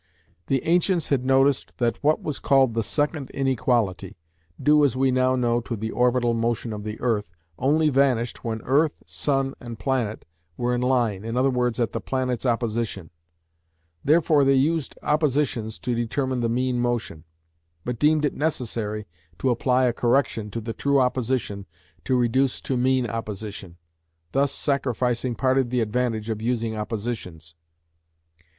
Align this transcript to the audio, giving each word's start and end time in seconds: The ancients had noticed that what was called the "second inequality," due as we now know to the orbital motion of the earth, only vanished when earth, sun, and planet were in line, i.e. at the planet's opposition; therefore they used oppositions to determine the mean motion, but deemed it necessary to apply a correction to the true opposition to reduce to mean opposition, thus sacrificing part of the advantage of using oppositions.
The 0.47 0.63
ancients 0.65 1.09
had 1.09 1.23
noticed 1.27 1.77
that 1.77 2.03
what 2.03 2.23
was 2.23 2.39
called 2.39 2.73
the 2.73 2.81
"second 2.81 3.29
inequality," 3.35 4.17
due 4.59 4.83
as 4.83 4.95
we 4.97 5.11
now 5.11 5.35
know 5.35 5.61
to 5.61 5.75
the 5.75 5.91
orbital 5.91 6.33
motion 6.33 6.73
of 6.73 6.81
the 6.83 6.99
earth, 7.01 7.29
only 7.59 7.89
vanished 7.89 8.43
when 8.43 8.63
earth, 8.63 9.03
sun, 9.05 9.53
and 9.59 9.77
planet 9.77 10.25
were 10.57 10.73
in 10.73 10.81
line, 10.81 11.23
i.e. 11.23 11.29
at 11.77 11.91
the 11.93 12.01
planet's 12.03 12.47
opposition; 12.47 13.11
therefore 14.03 14.43
they 14.43 14.55
used 14.55 14.97
oppositions 15.03 15.77
to 15.77 15.93
determine 15.93 16.39
the 16.39 16.49
mean 16.49 16.79
motion, 16.79 17.23
but 17.85 17.99
deemed 17.99 18.25
it 18.25 18.33
necessary 18.33 19.05
to 19.37 19.51
apply 19.51 19.85
a 19.85 19.93
correction 19.93 20.49
to 20.49 20.59
the 20.59 20.73
true 20.73 20.99
opposition 20.99 21.67
to 22.05 22.17
reduce 22.17 22.59
to 22.61 22.75
mean 22.75 23.05
opposition, 23.05 23.77
thus 24.31 24.51
sacrificing 24.51 25.35
part 25.35 25.59
of 25.59 25.69
the 25.69 25.79
advantage 25.79 26.31
of 26.31 26.41
using 26.41 26.75
oppositions. 26.75 27.53